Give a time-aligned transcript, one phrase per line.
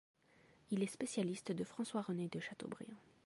[0.71, 2.95] Il est spécialiste de François-René de Chateaubriand.